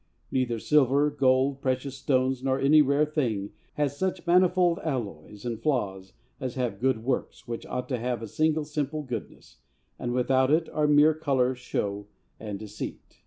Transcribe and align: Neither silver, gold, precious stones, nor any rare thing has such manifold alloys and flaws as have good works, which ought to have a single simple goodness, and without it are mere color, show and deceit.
Neither 0.31 0.57
silver, 0.57 1.11
gold, 1.11 1.61
precious 1.61 1.95
stones, 1.95 2.43
nor 2.43 2.59
any 2.59 2.81
rare 2.81 3.05
thing 3.05 3.51
has 3.75 3.95
such 3.99 4.25
manifold 4.25 4.79
alloys 4.79 5.45
and 5.45 5.61
flaws 5.61 6.13
as 6.39 6.55
have 6.55 6.79
good 6.79 7.03
works, 7.03 7.47
which 7.47 7.67
ought 7.67 7.87
to 7.89 7.99
have 7.99 8.23
a 8.23 8.27
single 8.27 8.63
simple 8.65 9.03
goodness, 9.03 9.57
and 9.99 10.11
without 10.11 10.49
it 10.49 10.67
are 10.69 10.87
mere 10.87 11.13
color, 11.13 11.53
show 11.53 12.07
and 12.39 12.57
deceit. 12.57 13.19